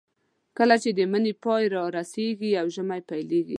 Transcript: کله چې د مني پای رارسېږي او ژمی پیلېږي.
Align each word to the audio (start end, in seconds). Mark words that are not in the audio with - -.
کله 0.57 0.75
چې 0.83 0.89
د 0.97 0.99
مني 1.11 1.33
پای 1.43 1.63
رارسېږي 1.75 2.51
او 2.61 2.67
ژمی 2.75 3.01
پیلېږي. 3.09 3.49